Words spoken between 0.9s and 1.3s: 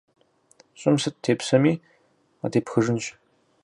сыт